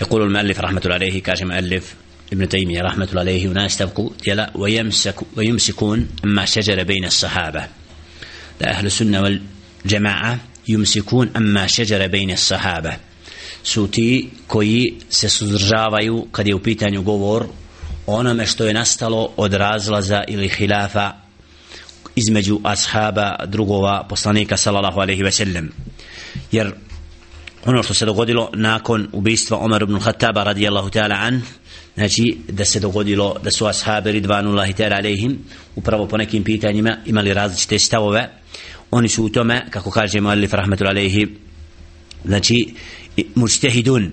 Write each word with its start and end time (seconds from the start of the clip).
يقول 0.00 0.22
المؤلف 0.22 0.60
رحمة 0.60 0.80
الله 0.84 0.94
عليه 0.94 1.22
كاش 1.22 1.42
مؤلف 1.42 1.94
ابن 2.32 2.48
تيمية 2.48 2.82
رحمة 2.82 3.08
الله 3.10 3.20
عليه 3.20 3.48
وناس 3.48 3.76
تبقوا 3.76 4.10
يلا 4.26 4.50
ويمسك 4.54 5.14
ويمسكون 5.36 6.08
اما 6.24 6.44
شجر 6.44 6.82
بين 6.82 7.04
الصحابة. 7.04 7.66
أهل 8.62 8.86
السنة 8.86 9.22
والجماعة 9.22 10.38
يمسكون 10.68 11.30
أما 11.36 11.66
شجر 11.66 12.06
بين 12.06 12.30
الصحابة. 12.30 12.96
سوتي 13.64 14.28
كوي 14.48 14.94
سسدرجاوايو 15.10 16.28
قد 16.32 16.46
يوبيتان 16.46 16.94
يقول 16.94 17.46
onome 18.08 18.46
što 18.46 18.64
je 18.64 18.74
nastalo 18.74 19.32
od 19.36 19.52
razlaza 19.52 20.24
ili 20.28 20.48
hilafa 20.48 21.12
između 22.16 22.60
ashaba 22.64 23.36
drugova 23.46 24.06
poslanika 24.08 24.56
sallallahu 24.56 25.00
alaihi 25.00 25.22
ve 25.22 25.32
sellem 25.32 25.72
ono 27.64 27.82
što 27.82 27.94
se 27.94 28.06
dogodilo 28.06 28.50
nakon 28.54 29.08
ubistva 29.12 29.58
Omar 29.58 29.82
ibn 29.82 30.00
Khattaba 30.00 30.44
radijallahu 30.44 30.88
ta'ala 30.88 31.16
an 31.20 31.42
znači 31.94 32.38
da 32.48 32.64
se 32.64 32.80
dogodilo 32.80 33.36
da 33.44 33.50
su 33.50 33.66
ashabi 33.66 34.12
ridvanullahi 34.12 34.72
ta'ala 34.72 34.96
alejhim 34.96 35.38
upravo 35.76 36.06
po 36.06 36.16
nekim 36.16 36.44
pitanjima 36.44 36.96
imali 37.06 37.34
različite 37.34 37.78
stavove. 37.78 38.28
Oni 38.90 39.08
su 39.08 39.24
u 39.24 39.28
tome 39.28 39.66
kako 39.70 39.90
kaže 39.90 40.20
Malik 40.20 40.52
rahmetullahi 40.52 40.98
alejhi 40.98 41.28
znači 42.24 42.74
mujtahidun. 43.34 44.12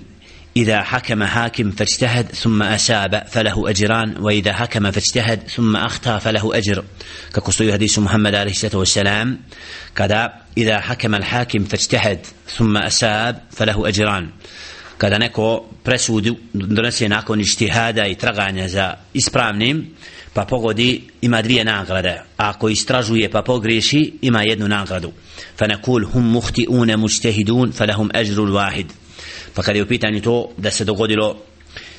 إذا 0.57 0.83
حكم 0.83 1.23
حاكم 1.23 1.71
فاجتهد 1.71 2.31
ثم 2.31 2.63
أساب 2.63 3.23
فله 3.31 3.69
أجران 3.69 4.17
وإذا 4.19 4.53
حكم 4.53 4.91
فاجتهد 4.91 5.39
ثم 5.47 5.75
أخطأ 5.75 6.19
فله 6.19 6.57
أجر 6.57 6.83
كقصي 7.33 7.73
حديث 7.73 7.99
محمد 7.99 8.35
عليه 8.35 8.51
الصلاة 8.51 8.77
والسلام 8.77 9.39
كذا 9.95 10.33
إذا 10.57 10.79
حكم 10.79 11.15
الحاكم 11.15 11.63
فاجتهد 11.63 12.19
ثم 12.47 12.77
أساب 12.77 13.41
فله 13.51 13.87
أجران 13.87 14.29
kada 14.97 15.17
neko 15.19 15.65
presudu 15.83 16.37
donese 16.53 17.09
nakon 17.09 17.39
ištihada 17.39 18.07
i 18.07 18.15
traganja 18.15 18.67
za 18.67 18.95
ispravnim 19.13 19.87
pa 20.33 20.45
pogodi 20.45 21.01
ima 21.21 21.41
dvije 21.41 21.63
nagrade 21.63 22.21
a 22.37 22.49
ako 22.49 22.69
istražuje 22.69 23.31
pa 23.31 23.41
pogriješi 23.41 24.13
ima 24.21 24.41
jednu 24.41 24.67
nagradu 24.67 25.11
nakul 25.67 26.05
hum 26.05 26.31
muhti'un 26.31 26.97
mujtahidun 26.97 27.71
falahum 27.71 28.09
ajrul 28.13 28.51
wahid 28.51 28.85
pa 29.53 29.61
kada 29.61 29.77
je 29.77 29.83
u 29.83 29.87
pitanju 29.87 30.21
to 30.21 30.49
da 30.57 30.71
se 30.71 30.85
dogodilo 30.85 31.37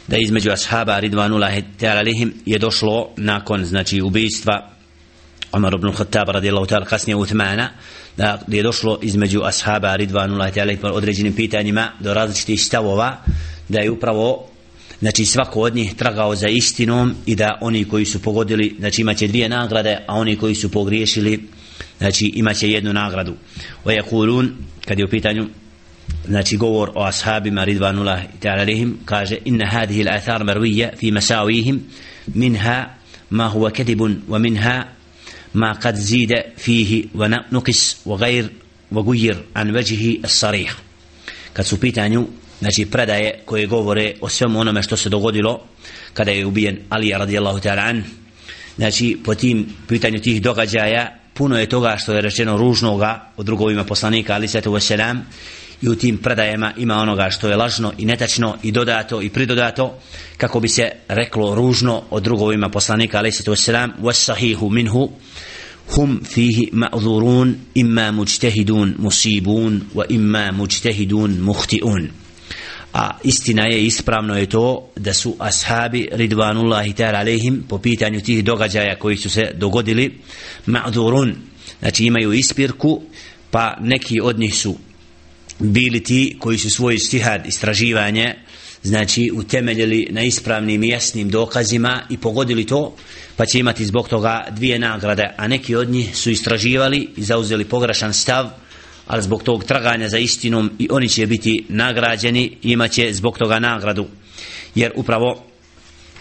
da 0.08 0.16
između 0.16 0.50
ashaba 0.50 0.98
ridvanullahi 0.98 1.64
ta'ala 1.80 2.04
lihim 2.04 2.34
je 2.46 2.58
došlo 2.58 3.08
nakon 3.16 3.64
znači 3.64 4.00
ubijstva 4.00 4.70
Omar 5.52 5.74
ibn 5.74 5.92
Khattab 5.92 6.28
radijallahu 6.28 6.66
ta'ala 6.66 6.84
kasnije 6.84 7.16
Uthmana 7.16 7.70
da 8.16 8.42
je 8.48 8.62
došlo 8.62 8.98
između 9.02 9.42
ashaba 9.42 9.96
ridvanullahi 9.96 10.52
ta'ala 10.52 10.76
po 10.80 10.88
određenim 10.88 11.34
pitanjima 11.34 11.88
do 12.00 12.14
različitih 12.14 12.62
stavova 12.62 13.16
da 13.68 13.80
je 13.80 13.90
upravo 13.90 14.48
znači 15.00 15.24
svako 15.24 15.60
od 15.60 15.74
njih 15.74 15.94
tragao 15.94 16.36
za 16.36 16.48
istinom 16.48 17.14
i 17.26 17.34
da 17.34 17.58
oni 17.60 17.84
koji 17.84 18.04
su 18.04 18.22
pogodili 18.22 18.76
znači 18.78 19.00
imaće 19.00 19.26
dvije 19.26 19.48
nagrade 19.48 19.98
a 20.06 20.14
oni 20.14 20.36
koji 20.36 20.54
su 20.54 20.70
pogriješili 20.70 21.48
znači 21.98 22.32
imaće 22.34 22.70
jednu 22.70 22.92
nagradu. 22.92 23.34
Wa 23.84 24.02
yaqulun 24.02 24.48
kad 24.84 24.98
je 24.98 25.04
u 25.04 25.08
pitanju 25.08 25.48
znači 26.26 26.56
govor 26.56 26.90
o 26.94 27.04
ashabima 27.04 27.64
ridvanullah 27.64 28.22
ta'ala 28.40 28.66
lehim 28.66 28.98
kaže 29.04 29.38
inna 29.44 29.66
hadhihi 29.66 30.04
al-athar 30.04 30.44
marwiya 30.44 30.96
fi 30.96 31.12
masawihim 31.12 31.80
minha 32.34 32.84
ma 33.30 33.48
huwa 33.48 33.70
kadib 33.70 34.00
wa 34.28 34.38
minha 34.38 34.84
ma 35.54 35.74
qad 35.74 35.96
zida 35.96 36.42
fihi 36.56 37.08
wa 37.14 37.28
naqis 37.28 37.96
wa 38.06 38.18
ghayr 38.18 38.48
wa 38.92 39.02
ghayr 39.02 39.36
an 39.54 39.72
wajhi 39.72 40.20
as-sarih. 40.22 40.70
Kad 41.52 41.66
su 41.66 41.80
pitanju 41.80 42.26
znači 42.58 42.86
predaje 42.86 43.40
koje 43.44 43.66
govore 43.66 44.14
o 44.20 44.28
svem 44.28 44.56
onome 44.56 44.82
što 44.82 44.96
se 44.96 45.08
dogodilo 45.08 45.60
kada 46.14 46.30
je 46.30 46.46
ubijen 46.46 46.78
Ali 46.88 47.12
radijallahu 47.18 47.58
ta'ala 47.58 47.88
an 47.88 48.04
znači 48.76 49.18
po 49.24 49.34
tim 49.34 49.66
pitanju 49.88 50.18
tih 50.18 50.42
događaja 50.42 51.18
puno 51.34 51.58
je 51.58 51.68
toga 51.68 51.96
što 51.98 52.12
je 52.12 52.20
rečeno 52.20 52.56
ružnoga 52.56 53.32
od 53.36 53.46
drugovima 53.46 53.84
poslanika 53.84 54.34
ali 54.34 54.48
se 54.48 54.60
to 54.60 54.70
i 55.82 55.88
u 55.88 55.94
tim 55.94 56.18
predajama 56.18 56.72
ima 56.76 56.94
onoga 56.94 57.30
što 57.30 57.48
je 57.48 57.56
lažno 57.56 57.92
i 57.98 58.04
netačno 58.04 58.56
i 58.62 58.72
dodato 58.72 59.22
i 59.22 59.30
pridodato 59.30 59.98
kako 60.36 60.60
bi 60.60 60.68
se 60.68 60.90
reklo 61.08 61.54
ružno 61.54 62.02
o 62.10 62.20
drugovima 62.20 62.68
poslanika 62.68 63.18
ali 63.18 63.32
sallatu 63.32 63.50
wasalam 63.50 63.90
was 64.00 64.24
sahihu 64.24 64.70
minhu 64.70 65.10
hum 65.94 66.20
fihi 66.24 66.70
ma'zurun 66.72 67.54
imma 67.74 68.12
mujtahidun 68.12 68.94
musibun 68.98 69.82
wa 69.94 70.04
imma 70.08 70.52
mujtahidun 70.52 71.30
muhti'un. 71.40 72.08
A 72.92 73.10
istina 73.24 73.62
je 73.66 73.86
ispravno 73.86 74.38
je 74.38 74.46
to 74.46 74.88
da 74.96 75.14
su 75.14 75.36
ashabi 75.38 76.08
ridvanullahi 76.12 76.92
ta'ala 76.92 77.18
alehim 77.18 77.64
po 77.68 77.78
pitanju 77.78 78.20
tih 78.20 78.44
događaja 78.44 78.98
koji 78.98 79.16
su 79.16 79.30
se 79.30 79.50
dogodili 79.54 80.18
ma'durun 80.66 81.34
znači 81.80 82.04
imaju 82.04 82.32
ispirku 82.32 83.02
pa 83.50 83.76
neki 83.80 84.20
od 84.22 84.38
njih 84.38 84.54
su 84.54 84.76
bili 85.58 86.02
ti 86.02 86.36
koji 86.40 86.58
su 86.58 86.70
svoj 86.70 86.98
stihad 86.98 87.46
istraživanje 87.46 88.34
znači 88.82 89.30
utemeljili 89.34 90.08
na 90.10 90.22
ispravnim 90.22 90.84
i 90.84 90.88
jasnim 90.88 91.30
dokazima 91.30 92.02
i 92.10 92.18
pogodili 92.18 92.66
to 92.66 92.96
pa 93.36 93.46
će 93.46 93.58
imati 93.58 93.84
zbog 93.84 94.08
toga 94.08 94.46
dvije 94.50 94.78
nagrade 94.78 95.34
a 95.36 95.48
neki 95.48 95.74
od 95.74 95.88
njih 95.88 96.16
su 96.16 96.30
istraživali 96.30 97.08
i 97.16 97.22
zauzeli 97.22 97.64
pogrešan 97.64 98.14
stav 98.14 98.50
ali 99.06 99.22
zbog 99.22 99.42
tog 99.42 99.64
traganja 99.64 100.08
za 100.08 100.18
istinom 100.18 100.70
i 100.78 100.88
oni 100.90 101.08
će 101.08 101.26
biti 101.26 101.64
nagrađeni 101.68 102.56
i 102.62 102.70
imaće 102.70 103.12
zbog 103.12 103.38
toga 103.38 103.58
nagradu. 103.58 104.06
Jer 104.74 104.92
upravo 104.96 105.44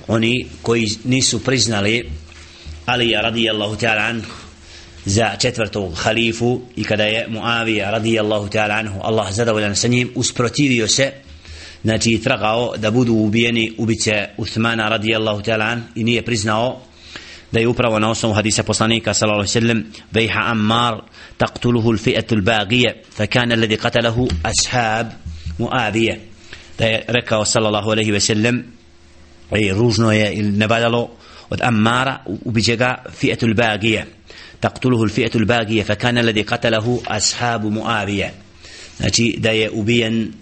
oni 0.08 0.46
koji 0.62 0.90
nisu 1.04 1.44
priznali 1.44 2.10
Ali 2.86 3.14
radijallahu 3.22 3.76
ta'ala 3.76 4.10
anhu 4.10 4.45
za 5.06 5.36
četvrtog 5.40 5.94
halifu 5.96 6.62
i 6.76 6.84
kada 6.84 7.04
je 7.04 7.28
Muavija 7.28 7.92
radijallahu 7.92 8.48
ta'ala 8.50 8.80
anhu 8.80 9.00
Allah 9.04 9.32
zadovoljan 9.32 9.76
sa 9.76 9.88
njim 9.88 10.12
usprotivio 10.16 10.88
se 10.88 11.12
znači 11.84 12.22
tragao 12.24 12.78
da 12.78 12.92
budu 12.92 13.14
ubijeni 13.14 13.74
ubice 13.78 14.28
Uthmana 14.38 14.90
radijallahu 14.90 15.42
ta'ala 15.42 15.66
an 15.66 15.84
i 15.96 16.04
nije 16.04 16.22
priznao 16.22 16.82
da 17.52 17.60
je 17.60 17.68
upravo 17.68 18.00
na 18.00 18.10
osnovu 18.10 18.36
hadisa 18.36 18.64
poslanika 18.64 19.14
sallallahu 19.14 19.40
alejhi 19.40 19.54
ve 19.54 19.62
sellem 19.62 19.86
vejha 20.12 20.40
Ammar 20.40 21.02
taqtuluhu 21.38 21.92
al-fi'atu 21.92 22.36
al-baghiya 22.36 22.94
fa 23.12 23.28
kana 23.28 23.54
alladhi 23.54 23.78
qatalahu 23.78 24.28
ashab 24.44 25.08
Muavija 25.58 26.16
da 26.78 26.86
je 26.86 27.04
rekao 27.08 27.46
sallallahu 27.46 27.92
alejhi 27.92 28.12
ve 28.12 28.20
sellem 28.20 28.64
ružno 29.76 30.12
je 30.12 30.34
ili 30.34 30.52
ne 30.52 30.68
valjalo 30.68 31.10
od 31.50 31.62
Ammara 31.62 32.20
ubiđe 32.26 32.76
ga 32.76 32.96
fi'atu 33.22 33.46
al-baghiya 33.46 34.04
al-fi'atu 34.66 35.40
al-baghiya 35.40 35.86
fa 35.86 35.96
kana 35.96 36.20
alladhi 36.22 36.44
qatalahu 36.44 37.02
ashab 37.06 37.64
Muawiya 37.64 38.30
znači 38.98 39.36
da 39.38 39.50
je 39.50 39.70
ubijen 39.70 40.34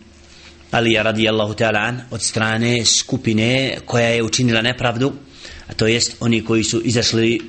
Ali 0.72 0.98
radijallahu 0.98 1.54
ta'ala 1.54 1.80
an 1.80 2.02
od 2.12 2.22
strane 2.22 2.86
skupine 2.86 3.78
koja 3.86 4.08
je 4.08 4.24
učinila 4.24 4.62
nepravdu 4.62 5.14
a 5.68 5.74
to 5.74 5.88
jest 5.88 6.16
oni 6.20 6.46
koji 6.46 6.64
su 6.64 6.82
izašli 6.84 7.42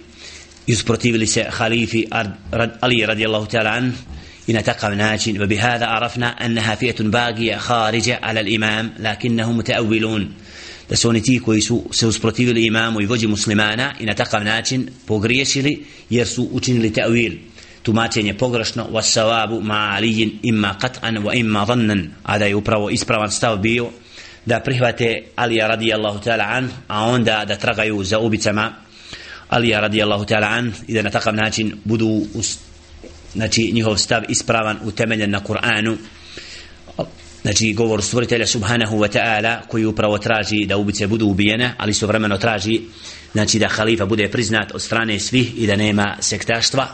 i 0.66 0.72
usprotivili 0.72 1.26
se 1.26 1.44
halifi 1.50 2.06
Ali 2.80 3.06
radijallahu 3.06 3.46
ta'ala 3.46 3.70
an 3.70 3.92
i 4.46 4.52
na 4.52 4.62
takav 4.62 4.96
način 4.96 5.46
bihada 5.46 5.86
arafna 5.88 6.34
annaha 6.38 6.76
fijetun 6.76 7.10
bagija 7.10 7.58
kharija 7.58 8.18
ala 8.22 8.40
l'imam 8.42 8.90
lakinnahu 8.98 9.52
mutaawilun 9.52 10.28
da 10.88 10.96
su 10.96 11.08
oni 11.08 11.22
ti 11.22 11.40
koji 11.44 11.60
su 11.60 11.84
se 11.90 12.06
usprotivili 12.06 12.66
imamu 12.66 13.00
i 13.00 13.06
vođi 13.06 13.26
muslimana 13.26 13.94
i 14.00 14.06
na 14.06 14.14
takav 14.14 14.44
način 14.44 14.88
pogriješili 15.06 15.84
jer 16.10 16.28
su 16.28 16.48
učinili 16.52 16.90
ta'wil 16.90 17.38
tumačenje 17.82 18.34
pogrešno 18.34 18.86
wa 18.92 19.02
sawabu 19.02 19.62
ma 19.62 19.90
alijin 19.96 20.38
imma 20.42 20.76
qat'an 20.80 21.22
wa 21.22 21.34
imma 21.34 21.64
dhannan 21.64 22.10
a 22.22 22.38
da 22.38 22.44
je 22.44 22.54
upravo 22.54 22.90
ispravan 22.90 23.30
stav 23.30 23.58
bio 23.58 23.90
da 24.46 24.60
prihvate 24.60 25.22
Alija 25.36 25.68
radijallahu 25.68 26.18
ta'ala 26.18 26.44
an 26.48 26.70
a 26.88 27.04
onda 27.04 27.44
da 27.44 27.56
tragaju 27.56 28.04
za 28.04 28.18
ubicama 28.18 28.72
Alija 29.48 29.80
radijallahu 29.80 30.24
ta'ala 30.24 30.48
an 30.48 30.72
i 30.86 30.94
da 30.94 31.02
na 31.02 31.10
takav 31.10 31.34
način 31.34 31.72
budu 31.84 32.26
us, 32.34 32.58
znači 33.32 33.70
njihov 33.72 33.96
stav 33.96 34.22
ispravan 34.28 34.78
utemeljen 34.84 35.30
na 35.30 35.40
Kur'anu 35.40 35.96
znači 37.44 37.72
govor 37.72 38.02
stvoritelja 38.02 38.46
subhanahu 38.46 38.96
wa 38.98 39.08
ta'ala 39.08 39.60
koji 39.68 39.84
upravo 39.84 40.18
traži 40.18 40.66
da 40.66 40.76
ubice 40.76 41.06
budu 41.06 41.26
ubijene 41.26 41.74
ali 41.78 41.94
suvremeno 41.94 42.38
traži 42.38 42.80
znači 43.32 43.58
da 43.58 43.68
halifa 43.68 44.06
bude 44.06 44.28
priznat 44.28 44.74
od 44.74 44.82
strane 44.82 45.18
svih 45.20 45.58
i 45.58 45.66
da 45.66 45.76
nema 45.76 46.16
sektaštva. 46.20 46.88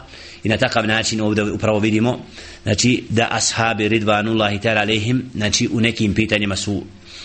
I 0.44 0.48
na 0.48 0.56
takav 0.56 0.86
način 0.86 1.20
ovdje 1.20 1.52
upravo 1.52 1.78
vidimo 1.78 2.18
znači 2.62 3.04
da 3.08 3.28
ashabi 3.30 3.88
ridvanullahi 3.88 4.58
ta'ala 4.58 4.80
alehim 4.80 5.30
znači 5.34 5.68
u 5.72 5.80
nekim 5.80 6.14
pitanjima 6.14 6.56
su 6.56 6.82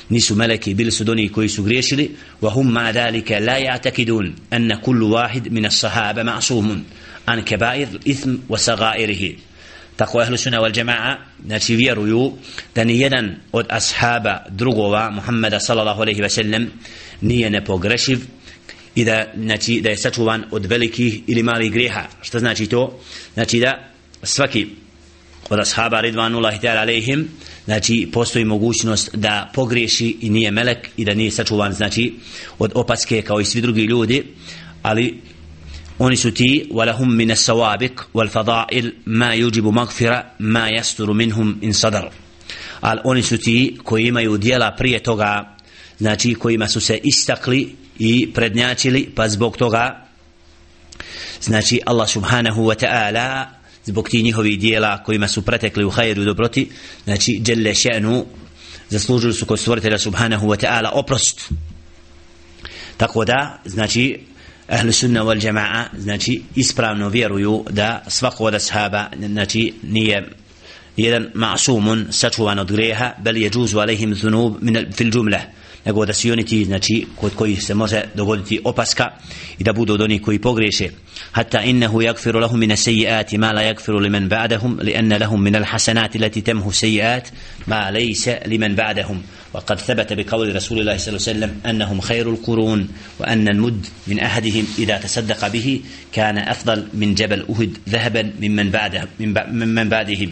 nisu 0.10 0.36
meleki 0.36 0.74
bili 0.74 0.92
su 0.92 1.04
doni 1.04 1.30
koji 1.30 1.50
su 1.50 1.64
griješili. 1.64 2.16
Wa 2.42 2.54
hum 2.54 2.72
ma 2.72 2.92
dalika 2.92 3.40
la 3.40 3.60
ya'takidun 3.60 4.32
anna 4.50 4.82
kullu 4.82 5.10
wahid 5.10 5.50
min 5.50 5.66
as-sahaba 5.66 6.24
ma'sumun 6.24 6.80
an 7.26 7.46
kaba'ir 7.46 7.88
ithm 8.06 8.36
wa 8.50 8.58
saga'irihi 8.58 9.36
tako 9.96 10.22
ehlu 10.22 10.38
sunna 10.38 10.60
wal 10.60 10.78
jamaa 10.78 11.18
znači 11.46 11.76
vjeruju 11.76 12.34
da 12.76 12.84
ni 12.84 13.00
jedan 13.00 13.36
od 13.52 13.66
ashaba 13.70 14.40
drugova 14.50 15.10
Muhammeda 15.10 15.60
sallallahu 15.60 16.02
alejhi 16.02 16.22
ve 16.22 16.30
sellem 16.30 16.72
nije 17.22 17.50
nepogrešiv 17.50 18.20
i 18.96 19.06
da 19.06 19.26
znači 19.36 19.82
da 19.82 19.90
je 19.90 19.98
sačuvan 19.98 20.44
od 20.52 20.66
velikih 20.66 21.22
ili 21.28 21.44
malih 21.44 21.72
grijeha. 21.72 22.04
Što 22.22 22.40
znači 22.40 22.68
to? 22.68 23.00
Znači 23.34 23.60
da 23.60 23.90
svaki 24.24 24.68
od 25.50 25.60
ashaba 25.60 26.02
ridvanullahi 26.02 26.60
ta'ala 26.60 26.82
alejhim 26.82 27.28
znači 27.66 28.10
postoji 28.14 28.46
mogućnost 28.46 29.16
da 29.16 29.52
pogriješi 29.54 30.18
i 30.22 30.30
nije 30.30 30.52
melek 30.52 30.90
i 30.98 31.06
da 31.06 31.14
nije 31.14 31.32
sačuvan 31.32 31.74
znači 31.74 32.14
od 32.60 32.72
opaske 32.76 33.22
kao 33.22 33.42
i 33.42 33.46
svi 33.46 33.62
drugi 33.62 33.82
ljudi 33.82 34.24
ali 34.82 35.22
oni 36.00 36.18
su 36.18 36.32
ti 36.32 36.68
walahum 36.72 37.16
min 37.16 37.32
as-sawabiq 37.32 37.96
wal 38.14 38.30
fada'il 38.30 38.92
ma 39.06 39.36
yujibu 39.36 39.72
maghfira 39.72 40.36
ma 40.40 40.68
yasturu 40.70 41.14
minhum 41.14 41.58
in 41.62 41.74
sadar 41.74 42.12
al 42.82 43.00
oni 43.04 43.24
su 43.24 43.38
ti 43.38 43.78
koji 43.84 44.08
imaju 44.08 44.40
toga 45.04 45.56
znači 45.98 46.34
kojima 46.34 46.68
su 46.68 46.82
se 46.82 47.00
istakli 47.04 47.76
i 48.00 48.34
prednjačili 48.34 49.12
pa 49.16 49.30
zbog 49.30 49.58
toga 49.58 50.06
znači 51.42 51.82
Allah 51.86 52.10
subhanahu 52.10 52.62
wa 52.62 52.86
ta'ala 52.86 53.46
zbog 53.86 54.10
ti 54.10 54.24
njihovi 54.24 54.58
dijela 54.58 55.04
kojima 55.04 55.28
su 55.28 55.42
pretekli 55.42 55.86
u 55.86 55.90
hajru 55.90 56.22
i 56.22 56.26
dobroti 56.26 56.70
znači 57.04 57.38
djelle 57.42 57.74
še'nu 57.74 58.24
zaslužili 58.90 59.34
su 59.34 59.46
kod 59.46 59.60
stvoritelja 59.60 60.00
subhanahu 60.00 60.48
wa 60.48 60.66
ta'ala 60.66 60.90
oprost 60.94 61.52
tako 62.98 63.26
da 63.26 63.62
znači 63.66 64.20
ahlu 64.68 64.92
sunna 64.92 65.24
wal 65.24 65.40
jama'a 65.42 65.86
znači 65.98 66.42
ispravno 66.56 67.10
vjeruju 67.10 67.66
da 67.70 68.04
svako 68.08 68.44
od 68.44 68.56
ashaba 68.56 69.06
znači 69.20 69.74
nije 69.84 70.30
jedan 70.98 71.28
ma'sumun 71.34 72.06
sačuvan 72.12 72.60
od 72.60 72.72
greha 72.72 73.14
bel 73.24 73.38
je 73.38 73.50
džuzu 73.50 73.80
alehim 73.80 74.16
zunub 74.16 74.56
min 74.62 74.92
fil 74.94 75.12
džumlah 75.12 75.42
nego 75.86 76.06
da 76.06 76.14
su 76.14 76.32
oni 76.32 76.46
ti 76.46 76.66
znači 76.66 77.06
kod 77.16 77.36
kojih 77.36 77.64
se 77.64 77.74
može 77.74 78.04
dogoditi 78.16 78.60
opaska 78.64 79.12
i 79.60 79.64
da 79.64 79.74
budu 79.74 79.94
od 79.94 80.02
onih 80.02 80.22
koji 80.22 80.40
pogreše 80.40 80.90
hatta 81.32 81.62
innahu 81.62 82.02
yakfiru 82.02 82.40
lahum 82.40 82.60
min 82.60 82.72
as-sayyi'ati 82.72 83.38
ma 83.38 83.52
la 83.52 83.62
yakfiru 83.62 84.00
liman 84.02 84.30
ba'dahum 84.30 84.80
li'anna 84.82 85.18
lahum 85.20 85.44
min 85.44 85.56
al-hasanati 85.56 86.18
allati 86.18 86.42
tamhu 86.42 86.72
sayyi'at 86.72 87.24
ma 87.66 87.92
laysa 87.92 88.38
liman 88.46 88.76
ba'dahum 88.76 89.22
وقد 89.56 89.80
ثبت 89.80 90.14
بقول 90.14 90.56
رسول 90.56 90.80
الله 90.80 90.98
صلى 90.98 91.08
الله 91.08 91.24
عليه 91.28 91.32
وسلم 91.32 91.52
أنهم 91.66 92.02
خير 92.02 92.30
القرون 92.30 92.88
وأن 93.20 93.48
المد 93.48 93.86
من 94.08 94.20
أحدهم 94.20 94.68
إذا 94.80 94.98
تصدق 94.98 95.48
به 95.48 95.82
كان 96.12 96.38
أفضل 96.38 96.88
من 96.94 97.16
جبل 97.16 97.46
أهد 97.50 97.78
ذهبا 97.90 98.32
ممن 98.42 98.72
بعده 98.72 99.08
من 99.50 99.90
بعدهم 99.90 100.32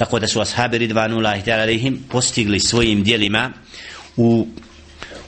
tako 0.00 0.18
da 0.18 0.26
su 0.26 0.40
ashabi 0.40 0.78
ridvanullahi 0.78 1.42
ta'ala 1.44 1.62
alaihim 1.62 1.98
postigli 2.08 2.60
svojim 2.60 3.04
dijelima 3.04 3.52
u 4.16 4.46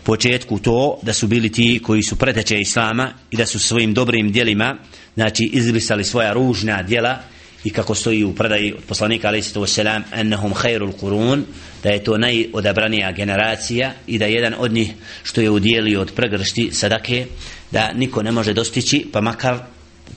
početku 0.04 0.58
to 0.58 0.98
da 1.02 1.12
su 1.12 1.26
bili 1.26 1.52
ti 1.52 1.80
koji 1.82 2.02
su 2.02 2.16
preteče 2.16 2.60
islama 2.60 3.12
i 3.30 3.36
da 3.36 3.46
su 3.46 3.58
svojim 3.58 3.94
dobrim 3.94 4.32
dijelima 4.32 4.76
znači 5.14 5.50
izbrisali 5.52 6.04
svoja 6.04 6.32
ružna 6.32 6.82
dijela 6.82 7.18
i 7.64 7.70
kako 7.70 7.94
stoji 7.94 8.24
u 8.24 8.34
predaji 8.34 8.72
od 8.72 8.82
poslanika 8.88 9.28
alaihi 9.28 9.42
sallatu 9.42 9.72
wasalam 9.72 10.02
ennahum 10.12 10.54
khairul 10.54 10.92
kurun 10.92 11.44
da 11.82 11.90
je 11.90 12.04
to 12.04 12.18
najodabranija 12.18 13.12
generacija 13.12 13.92
i 14.06 14.18
da 14.18 14.26
jedan 14.26 14.54
od 14.58 14.72
njih 14.72 14.92
što 15.22 15.40
je 15.40 15.50
udjelio 15.50 16.00
od 16.00 16.12
pregršti 16.14 16.70
sadake 16.72 17.26
da 17.70 17.92
niko 17.92 18.22
ne 18.22 18.32
može 18.32 18.52
dostići 18.52 19.06
pa 19.12 19.20
makar 19.20 19.58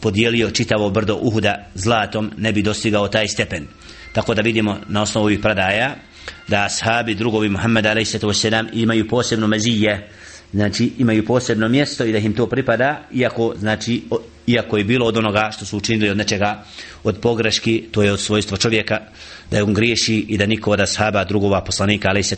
podijelio 0.02 0.52
čitavo 0.52 0.90
brdo 0.90 1.16
Uhuda 1.22 1.68
zlatom 1.76 2.32
ne 2.38 2.54
bi 2.54 2.62
dostigao 2.62 3.08
taj 3.08 3.28
stepen. 3.28 3.68
Tako 4.14 4.34
da 4.34 4.42
vidimo 4.42 4.78
na 4.88 5.02
osnovu 5.02 5.26
ovih 5.26 5.40
predaja 5.40 5.96
da 6.48 6.66
ashabi 6.66 7.16
drugovi 7.16 7.50
Muhammed 7.50 7.86
a.s. 7.86 8.16
imaju 8.74 9.08
posebno 9.08 9.48
mezije 9.48 10.10
znači 10.54 10.92
imaju 10.98 11.26
posebno 11.26 11.68
mjesto 11.68 12.06
i 12.06 12.12
da 12.12 12.18
im 12.18 12.34
to 12.34 12.48
pripada 12.48 13.08
iako 13.14 13.54
znači 13.60 14.02
iako 14.48 14.78
je 14.78 14.84
bilo 14.84 15.06
od 15.06 15.18
onoga 15.18 15.52
što 15.56 15.66
su 15.66 15.78
učinili 15.78 16.10
od 16.10 16.18
nečega 16.18 16.64
od 17.04 17.20
pogreški 17.22 17.84
to 17.92 18.04
je 18.04 18.12
od 18.12 18.20
svojstva 18.20 18.58
čovjeka 18.58 19.00
da 19.52 19.58
je 19.58 19.64
on 19.64 19.74
griješi 19.74 20.26
i 20.30 20.38
da 20.38 20.46
niko 20.46 20.72
od 20.72 20.80
ashaba 20.80 21.24
drugova 21.24 21.64
poslanika 21.64 22.10
a.s. 22.10 22.34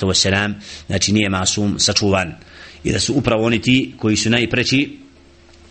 znači 0.87 1.13
nije 1.13 1.29
masum 1.29 1.79
sačuvan 1.79 2.35
i 2.83 2.91
da 2.91 2.99
su 2.99 3.13
upravo 3.13 3.45
oni 3.45 3.61
ti 3.61 3.93
koji 3.99 4.15
su 4.15 4.29
najpreći 4.29 4.97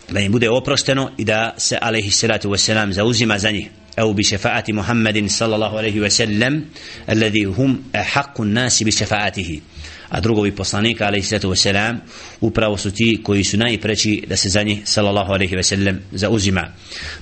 da 0.09 0.19
im 0.19 0.31
bude 0.31 0.49
oprošteno 0.49 1.11
i 1.17 1.25
da 1.25 1.53
se 1.57 1.77
alejhi 1.81 2.11
salatu 2.11 2.49
wasalam 2.49 2.91
zauzima 2.91 3.39
za 3.39 3.51
njih 3.51 3.69
أو 3.98 4.12
بشفاعة 4.12 4.64
محمد 4.68 5.26
صلى 5.26 5.54
الله 5.54 5.78
عليه 5.78 6.00
وسلم 6.00 6.64
الذي 7.10 7.44
هم 7.44 7.82
أحق 7.96 8.40
الناس 8.40 8.82
بشفاعته 8.82 9.60
a 10.12 10.20
drugovi 10.20 10.52
poslanika 10.52 11.06
alaihi 11.06 11.24
sallatu 11.24 11.50
wasalam 11.50 11.96
upravo 12.40 12.76
su 12.76 12.90
ti 12.90 13.20
koji 13.22 13.44
su 13.44 13.56
najpreći 13.56 14.22
da 14.28 14.36
se 14.36 14.48
za 14.48 14.62
njih 14.62 14.78
sallallahu 14.84 15.32
alaihi 15.32 15.56
wasallam 15.56 15.96
zauzima 16.12 16.72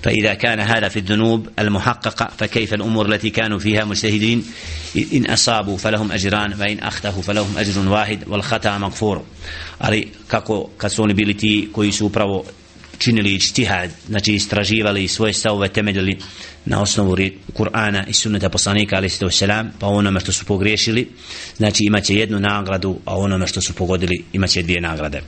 fa 0.02 0.10
idha 0.10 0.34
kana 0.34 0.64
hada 0.64 0.90
fi 0.90 1.00
dhunub 1.00 1.46
al 1.56 1.70
muhaqqaqa 1.70 2.26
fa 2.38 2.46
kayfa 2.48 2.74
al 2.74 2.82
umur 2.82 3.08
lati 3.08 3.30
kanu 3.30 3.60
fiha 3.60 3.84
mujtahidin 3.84 4.42
in 4.94 5.30
asabu 5.30 5.78
falahum 5.78 6.10
ajran 6.10 6.54
wa 6.58 6.70
in 6.70 6.78
akhtahu 6.82 7.22
falahum 7.22 7.56
ajrun 7.56 7.88
wahid 7.88 8.26
wal 8.26 8.42
khata 8.42 8.78
maghfur 8.78 9.22
ali 9.78 10.08
kako 10.26 10.70
kad 10.76 10.92
su 10.92 11.02
oni 11.02 11.14
bili 11.14 11.36
ti 11.36 11.68
koji 11.72 11.92
su 11.92 12.06
upravo 12.06 12.44
činili 13.00 13.34
ijtihad, 13.34 13.90
znači 14.08 14.34
istraživali 14.34 15.08
svoje 15.08 15.32
stavove 15.32 15.68
temeljili 15.68 16.18
na 16.65 16.81
osnovu 16.81 17.15
Kur'ana 17.53 18.03
i 18.07 18.13
sunneta 18.13 18.49
poslanika 18.49 18.95
ali 18.95 19.09
se 19.09 19.31
selam 19.31 19.71
pa 19.79 19.87
onome 19.87 20.19
što 20.19 20.31
su 20.31 20.45
pogriješili 20.45 21.07
znači 21.57 21.83
imaće 21.83 22.15
jednu 22.15 22.39
nagradu 22.39 22.99
a 23.05 23.17
onome 23.17 23.47
što 23.47 23.61
su 23.61 23.73
pogodili 23.73 24.23
imaće 24.33 24.61
dvije 24.61 24.81
nagrade 24.81 25.21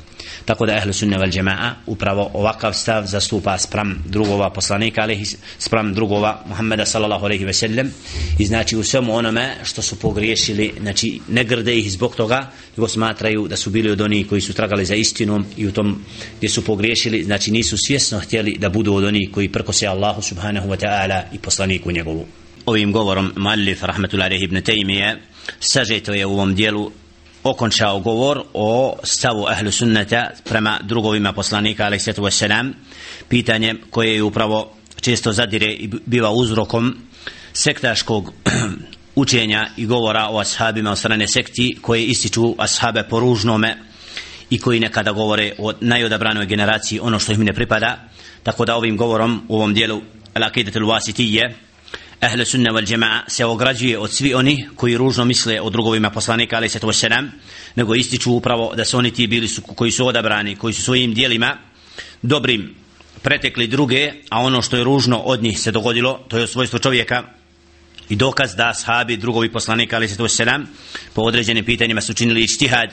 tako 0.46 0.66
da 0.66 0.78
ehlu 0.78 0.94
sunne 0.94 1.18
vel 1.18 1.30
džema'a 1.30 1.72
upravo 1.86 2.32
ovakav 2.34 2.74
stav 2.74 3.06
zastupa 3.06 3.58
sprem 3.58 4.04
drugova 4.06 4.50
poslanika 4.50 5.02
ali 5.02 5.26
sprem 5.60 5.94
drugova 5.94 6.44
Muhammeda 6.46 6.86
sallallahu 6.86 7.26
alaihi 7.26 7.46
ve 7.46 7.54
sellem 7.54 7.92
i 8.40 8.46
znači 8.46 8.78
u 8.78 8.84
svemu 8.84 9.16
onome 9.16 9.56
što 9.64 9.82
su 9.82 10.00
pogriješili 10.00 10.74
znači 10.82 11.20
ne 11.28 11.44
grde 11.44 11.78
ih 11.78 11.92
zbog 11.92 12.16
toga 12.16 12.52
nego 12.78 12.88
smatraju 12.88 13.48
da 13.48 13.56
su 13.56 13.70
bili 13.70 13.92
od 13.92 14.02
onih 14.02 14.28
koji 14.28 14.42
su 14.42 14.54
tragali 14.54 14.86
za 14.86 14.96
istinom 14.96 15.46
i 15.58 15.68
u 15.68 15.72
tom 15.72 16.06
gdje 16.38 16.50
su 16.50 16.66
pogriješili 16.66 17.24
znači 17.24 17.52
nisu 17.52 17.78
svjesno 17.78 18.20
htjeli 18.20 18.58
da 18.60 18.70
budu 18.70 18.94
od 18.94 19.04
onih 19.04 19.30
koji 19.32 19.50
prkose 19.50 19.88
Allahu 19.88 20.22
subhanahu 20.22 20.70
wa 20.70 20.78
ta'ala 20.78 21.22
i 21.34 21.38
poslaniku 21.38 21.92
njegovu. 21.92 22.26
Ovim 22.66 22.92
govorom 22.92 23.32
Malif 23.36 23.84
rahmetullahi 23.84 24.44
ibn 24.44 24.62
Tejmije 24.62 25.22
sažeto 25.60 26.14
je 26.14 26.26
u 26.26 26.34
ovom 26.34 26.56
dijelu 26.56 26.92
okončao 27.50 28.00
govor 28.00 28.44
o 28.54 28.98
stavu 29.04 29.46
ahlu 29.48 29.72
sunneta 29.72 30.30
prema 30.44 30.80
drugovima 30.84 31.34
poslanika 31.34 31.86
alaih 31.86 32.02
sallatu 32.02 32.22
wassalam. 32.22 32.72
Pitanje 33.30 33.76
koje 33.90 34.16
je 34.16 34.24
upravo 34.24 34.72
često 35.02 35.32
zadire 35.32 35.66
i 35.66 35.90
biva 36.06 36.32
uzrokom 36.32 36.96
sektaškog 37.54 38.34
učenja 39.16 39.68
i 39.78 39.86
govora 39.86 40.28
o 40.32 40.40
ashabima 40.40 40.92
od 40.92 40.98
strane 40.98 41.28
sekti 41.28 41.78
koje 41.82 42.04
ističu 42.04 42.56
ashabe 42.58 43.04
po 43.04 43.20
ružnome 43.20 43.78
i 44.50 44.60
koji 44.60 44.80
nekada 44.80 45.12
govore 45.12 45.54
o 45.58 45.74
najodabranoj 45.82 46.46
generaciji 46.46 47.00
ono 47.00 47.20
što 47.20 47.32
im 47.32 47.44
ne 47.44 47.54
pripada. 47.54 48.10
Tako 48.44 48.66
da 48.66 48.76
ovim 48.76 48.98
govorom 48.98 49.42
u 49.48 49.56
ovom 49.56 49.74
dijelu 49.74 50.02
al-aqidatul 50.34 50.86
wasitije 50.86 51.67
ahle 52.22 52.46
sunna 52.46 52.72
wal 52.72 52.92
jamaa 52.92 53.24
se 53.28 53.46
ograđuje 53.46 53.98
od 54.00 54.12
svi 54.12 54.34
oni 54.34 54.68
koji 54.76 54.98
ružno 54.98 55.26
misle 55.26 55.62
o 55.62 55.70
drugovima 55.70 56.10
poslanika 56.10 56.56
ali 56.58 56.70
se 56.70 56.80
to 56.80 56.94
selam 56.94 57.32
nego 57.76 57.96
ističu 57.96 58.32
upravo 58.34 58.74
da 58.76 58.86
su 58.86 58.98
oni 58.98 59.12
ti 59.12 59.28
bili 59.28 59.48
su 59.48 59.62
koji 59.62 59.92
su 59.92 60.08
odabrani 60.08 60.56
koji 60.56 60.74
su 60.74 60.82
svojim 60.82 61.14
djelima 61.14 61.58
dobrim 62.22 62.76
pretekli 63.22 63.68
druge 63.68 64.12
a 64.30 64.40
ono 64.40 64.62
što 64.62 64.78
je 64.78 64.84
ružno 64.84 65.18
od 65.18 65.44
njih 65.44 65.60
se 65.60 65.72
dogodilo 65.72 66.20
to 66.28 66.38
je 66.38 66.48
svojstvo 66.48 66.80
čovjeka 66.80 67.37
i 68.10 68.16
dokaz 68.16 68.56
da 68.56 68.74
sahabi 68.74 69.18
drugovi 69.18 69.52
poslanika 69.52 69.96
ali 69.96 70.08
se 70.08 70.18
to 70.18 70.28
selam 70.28 70.68
po 71.14 71.22
određenim 71.22 71.66
pitanjima 71.66 72.02
su 72.02 72.14
činili 72.14 72.44
ištihad 72.44 72.90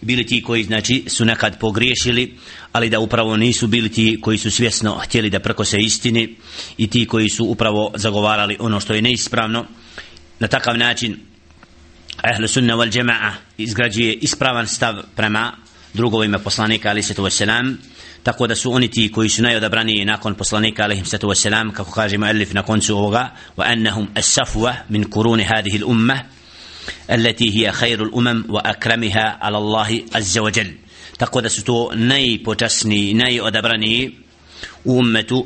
bili 0.00 0.26
ti 0.26 0.42
koji 0.42 0.64
znači 0.64 1.04
su 1.08 1.24
nekad 1.24 1.58
pogriješili 1.58 2.38
ali 2.72 2.90
da 2.90 3.00
upravo 3.00 3.36
nisu 3.36 3.66
bili 3.66 3.88
ti 3.88 4.18
koji 4.22 4.38
su 4.38 4.50
svjesno 4.50 4.98
htjeli 5.04 5.30
da 5.30 5.40
prekose 5.40 5.78
istini 5.78 6.36
i 6.76 6.86
ti 6.86 7.06
koji 7.06 7.28
su 7.28 7.44
upravo 7.44 7.92
zagovarali 7.94 8.56
ono 8.60 8.80
što 8.80 8.94
je 8.94 9.02
neispravno. 9.02 9.66
Na 10.38 10.48
takav 10.48 10.78
način 10.78 11.16
ahlu 12.22 12.48
sunna 12.48 12.74
wal 12.74 12.92
jama'a 12.92 13.32
izgrađuje 13.58 14.14
ispravan 14.14 14.66
stav 14.66 14.94
prema 15.16 15.52
drugovima 15.94 16.38
poslanika 16.38 16.88
ali 16.88 17.02
se 17.02 17.14
to 17.14 17.30
selam 17.30 17.78
tako 18.25 18.47
da 18.47 18.55
su 18.55 18.71
oni 18.73 18.87
ti 18.87 19.11
koji 19.11 19.29
su 19.29 19.41
najodabraniji 19.41 20.05
nakon 20.05 20.35
poslanika 20.35 20.83
alaihim 20.83 21.05
sallatu 21.05 21.27
wasalam 21.27 21.71
kako 21.71 21.91
kaže 21.91 22.17
muallif 22.17 22.53
na 22.53 22.63
koncu 22.63 22.97
ovoga 22.97 23.29
wa 23.57 23.63
annahum 23.65 24.07
as-safwa 24.15 24.73
min 24.89 25.09
kuruni 25.09 25.43
hadhihi 25.43 25.77
al-ummah 25.77 26.19
التي 27.11 27.57
هي 27.57 27.71
خير 27.71 28.03
الأمم 28.03 28.45
وأكرمها 28.49 29.37
على 29.41 29.57
الله 29.57 30.03
عز 30.15 30.37
وجل 30.37 30.75
تقول 31.19 31.51
ستو 31.51 31.91
ناي 31.91 32.37
بوتسني 32.37 33.13
ناي 33.13 33.47
أدبرني 33.47 34.13
أمة 34.87 35.45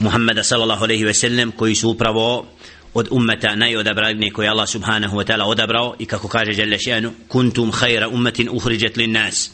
محمد 0.00 0.40
صلى 0.40 0.62
الله 0.62 0.82
عليه 0.82 1.04
وسلم 1.04 1.50
كوي 1.50 1.74
سو 1.74 1.92
برavo 1.92 2.46
od 2.94 3.08
ummeta 3.10 3.56
najodabranije 3.56 4.32
koje 4.32 4.48
Allah 4.48 4.68
subhanahu 4.68 5.16
wa 5.16 5.24
ta'ala 5.24 5.44
odabrao 5.44 5.96
i 5.98 6.06
kako 6.06 6.28
kaže 6.28 6.52
Jalla 6.56 6.76
še'nu 6.76 7.10
kuntum 7.28 7.72
khayra 7.72 8.08
ummatin 8.08 8.48
ukhrijat 8.48 8.96
lin 8.96 9.12
nas 9.12 9.50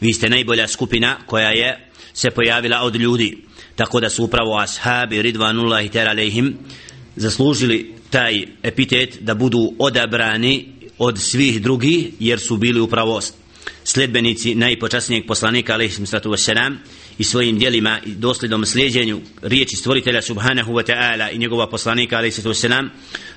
vi 0.00 0.12
ste 0.12 0.28
najbolja 0.28 0.68
skupina 0.68 1.16
koja 1.26 1.50
je 1.50 1.90
se 2.14 2.30
pojavila 2.30 2.80
od 2.82 2.96
ljudi. 2.96 3.38
Tako 3.76 4.00
da 4.00 4.10
su 4.10 4.24
upravo 4.24 4.58
ashabi 4.58 5.22
ridvanullahi 5.22 5.88
ta'ala 5.88 6.10
alejhim 6.10 6.56
zaslužili 7.16 7.94
taj 8.10 8.46
epitet 8.62 9.18
da 9.20 9.34
budu 9.34 9.74
odabrani 9.78 10.72
od 10.98 11.18
svih 11.18 11.62
drugih 11.62 12.06
jer 12.20 12.40
su 12.40 12.56
bili 12.56 12.80
upravo 12.80 13.20
sledbenici 13.84 14.54
najpočasnijeg 14.54 15.26
poslanika 15.26 15.72
alejhi 15.72 16.06
salatu 16.06 16.30
vesselam 16.30 16.78
i 17.19 17.23
svojim 17.23 17.59
djelima 17.59 17.99
i 18.05 18.11
dosljednom 18.11 18.65
slijedjenju 18.65 19.21
riječi 19.41 19.75
stvoritelja 19.75 20.21
subhanahu 20.21 20.73
wa 20.73 20.83
ta'ala 20.83 21.29
i 21.31 21.37
njegova 21.37 21.69
poslanika 21.69 22.17
alejhi 22.17 22.31
salatu 22.31 22.49
vesselam 22.49 22.89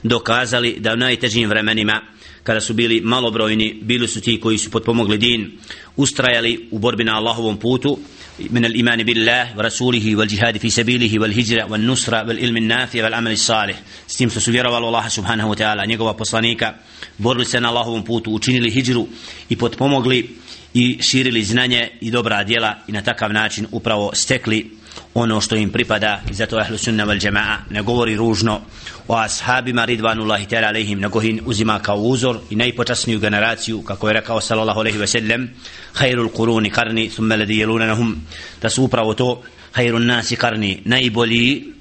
dokazali 0.03 0.77
da 0.81 0.93
u 0.93 0.97
najtežim 0.97 1.49
vremenima 1.49 2.03
kada 2.43 2.61
su 2.61 2.75
bili 2.75 3.01
malobrojni 3.01 3.79
bili 3.83 4.09
su 4.09 4.21
ti 4.21 4.41
koji 4.41 4.59
su 4.59 4.71
potpomogli 4.71 5.19
din 5.19 5.59
ustrajali 5.97 6.69
u 6.71 6.79
borbi 6.79 7.05
na 7.05 7.17
Allahovom 7.17 7.59
putu 7.59 7.99
من 8.39 8.65
الإيمان 8.65 9.03
بالله 9.03 9.59
ورسوله 9.59 10.17
والجهاد 10.17 10.59
في 10.59 10.71
سبيله 10.71 11.21
والهجرة 11.21 11.65
والنصرة 11.71 12.27
والعلم 12.27 12.57
النافع 12.57 13.05
والعمل 13.05 13.33
الصالح 13.33 13.83
ستيم 14.07 14.29
سسويرا 14.29 14.79
الله 14.79 15.09
سبحانه 15.09 15.51
وتعالى 15.51 15.87
njegova 15.87 16.15
poslanika 16.15 16.75
borili 17.19 17.45
se 17.45 17.61
na 17.61 17.69
Allahovom 17.69 18.05
putu 18.05 18.35
učinili 18.35 18.71
hijđru 18.71 19.07
i 19.49 19.57
potpomogli 19.57 20.37
i 20.74 20.98
širili 21.02 21.44
znanje 21.44 21.90
i 22.02 22.12
dobra 22.12 22.44
djela 22.44 22.76
i 22.88 22.92
na 22.92 23.02
takav 23.02 23.34
način 23.34 23.68
upravo 23.72 24.12
stekli 24.14 24.72
ono 25.14 25.42
što 25.42 25.56
im 25.56 25.72
pripada 25.72 26.22
i 26.32 26.34
zato 26.34 26.58
ahlu 26.58 26.78
sunna 26.78 27.06
wal 27.06 27.26
jamaa 27.26 27.58
ne 27.70 27.82
govori 27.82 28.16
ružno 28.16 28.62
o 29.08 29.16
ashabima 29.16 29.86
ridvanullahi 29.86 30.46
ta'ala 30.46 30.68
alaihim 30.68 31.00
nego 31.00 31.22
ih 31.22 31.42
uzima 31.46 31.80
kao 31.80 31.98
uzor 31.98 32.40
i 32.50 32.56
najpočasniju 32.56 33.20
generaciju 33.20 33.82
kako 33.82 34.08
je 34.08 34.14
rekao 34.14 34.42
sallallahu 34.42 34.80
alaihi 34.80 34.98
ve 34.98 35.08
sellem 35.08 35.50
khairul 35.94 36.30
quruni 36.30 36.70
karni 36.70 37.10
thumma 37.10 37.36
ladhi 37.36 37.66
yalunanahum 37.66 38.16
da 38.62 38.70
su 38.70 38.84
upravo 38.84 39.14
to 39.14 39.42
khairun 39.72 40.06
nasi 40.06 40.36
karni 40.36 40.82
najbolji 40.86 41.74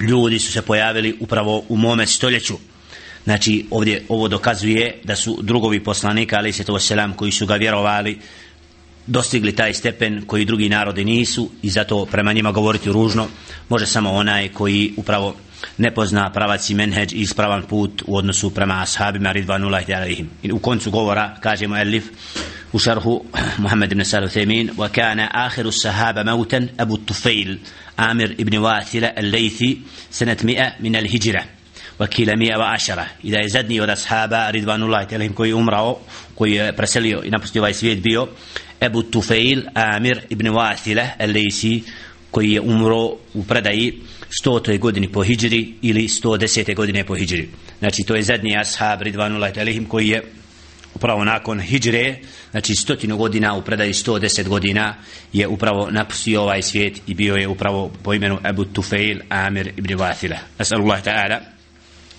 ljudi 0.00 0.38
su 0.38 0.52
se 0.52 0.62
pojavili 0.62 1.16
upravo 1.20 1.64
u 1.68 1.76
mome 1.76 2.06
stoljeću 2.06 2.58
znači 3.28 3.66
ovdje 3.70 4.02
ovo 4.08 4.28
dokazuje 4.28 5.00
da 5.04 5.16
su 5.16 5.38
drugovi 5.42 5.84
poslanika 5.84 6.36
ali 6.36 6.52
se 6.52 6.64
to 6.64 6.78
selam 6.78 7.12
koji 7.12 7.32
su 7.32 7.46
ga 7.46 7.54
vjerovali 7.54 8.18
dostigli 9.06 9.56
taj 9.56 9.74
stepen 9.74 10.22
koji 10.26 10.44
drugi 10.44 10.68
narodi 10.68 11.04
nisu 11.04 11.50
i 11.62 11.70
zato 11.70 12.06
prema 12.06 12.32
njima 12.32 12.52
govoriti 12.52 12.92
ružno. 12.92 13.26
Može 13.68 13.86
samo 13.86 14.12
onaj 14.12 14.48
koji 14.48 14.92
upravo 14.96 15.34
ne 15.78 15.94
pozna 15.94 16.30
pravac 16.32 16.70
i 16.70 16.74
menheđ 16.74 17.12
i 17.12 17.16
ispravan 17.16 17.62
put 17.62 18.02
u 18.06 18.16
odnosu 18.16 18.50
prema 18.50 18.82
ashabima 18.82 19.32
ridvanullah 19.32 19.86
ta'alihim 19.86 20.26
i 20.42 20.52
u 20.52 20.58
koncu 20.58 20.90
govora 20.90 21.36
kažemo 21.40 21.76
elif 21.76 22.04
u 22.72 22.78
šarhu 22.78 23.24
Muhammed 23.58 23.92
ibn 23.92 24.04
Salu 24.04 24.28
Themin 24.28 24.70
wa 24.76 24.88
kana 24.88 25.28
akhiru 25.32 25.72
sahaba 25.72 26.24
mautan 26.24 26.68
Abu 26.78 26.96
Tufail 26.96 27.56
Amir 27.96 28.34
ibn 28.38 28.56
Wathila 28.56 29.12
al-Laythi 29.16 29.76
sanat 30.10 30.44
100 30.44 31.57
vakila 31.98 32.36
mi 32.36 32.52
ava 32.52 32.72
ašara 32.74 33.06
i 33.22 33.30
da 33.30 33.38
je 33.38 33.48
zadnji 33.48 33.80
od 33.80 33.90
ashaba 33.90 34.50
Ridvanullah 34.50 35.08
telehim 35.08 35.32
koji 35.32 35.48
je 35.48 35.54
umrao 35.54 35.98
koji 36.34 36.52
je 36.52 36.72
preselio 36.72 37.22
i 37.24 37.30
napustio 37.30 37.62
ovaj 37.62 37.74
svijet 37.74 37.98
bio 37.98 38.28
Ebu 38.80 39.02
Tufail 39.02 39.62
Amir 39.74 40.20
ibn 40.28 40.48
Vasile 40.48 41.08
el 41.18 41.34
koji 42.30 42.52
je 42.52 42.60
umro 42.60 43.04
u 43.34 43.44
predaji 43.48 44.02
100. 44.44 44.78
godini 44.78 45.12
po 45.12 45.22
hijđri 45.22 45.74
ili 45.82 46.02
110. 46.02 46.74
godine 46.74 47.04
po 47.04 47.14
hijđri 47.14 47.48
znači 47.78 48.02
to 48.02 48.14
je 48.14 48.22
zadnji 48.22 48.56
ashab 48.58 49.02
Ridvanullah 49.02 49.52
telehim 49.52 49.84
koji 49.84 50.08
je 50.08 50.22
upravo 50.94 51.24
nakon 51.24 51.60
hijđre 51.60 52.16
znači 52.50 52.74
stotinu 52.74 53.16
godina 53.16 53.54
u 53.54 53.62
predaji 53.62 53.92
110 53.92 54.48
godina 54.48 54.94
je 55.32 55.46
upravo 55.46 55.90
napustio 55.90 56.42
ovaj 56.42 56.62
svijet 56.62 57.00
i 57.06 57.14
bio 57.14 57.34
je 57.34 57.48
upravo 57.48 57.92
po 58.02 58.14
imenu 58.14 58.38
Abu 58.42 58.64
Tufail 58.64 59.18
Amir 59.28 59.72
ibn 59.76 59.94
Vasile 59.94 60.38
Asalullah 60.58 61.04
ta'ala 61.04 61.57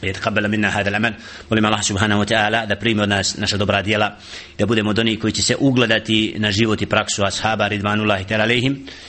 يتقبل 0.03 0.49
منا 0.49 0.69
هذا 0.69 0.89
العمل 0.89 1.15
molim 1.51 1.65
Allah 1.65 1.83
subhanahu 1.83 2.25
wa 2.25 2.29
ta'ala 2.29 2.67
da 2.67 2.77
primi 2.77 3.03
od 3.03 3.09
nas 3.09 3.37
naša 3.37 3.57
dobra 3.57 3.83
djela 3.83 4.17
da 4.59 4.67
budemo 4.67 4.91
od 4.91 4.99
onih 4.99 5.19
koji 5.21 5.33
će 5.33 5.43
se 5.43 5.57
ugledati 5.57 6.35
na 6.39 6.53
život 6.53 6.83
i 6.83 6.87
praksu 6.87 7.25
ashaba 7.25 7.69
ridvanullahi 7.69 8.25
ta'ala 8.25 8.43
alejhim 8.43 8.87